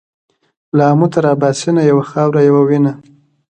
له 0.77 0.83
امو 0.91 1.07
تر 1.13 1.23
اباسينه 1.35 1.81
يوه 1.89 2.03
خاوره 2.11 2.41
يوه 2.49 2.61
وينه. 2.67 2.91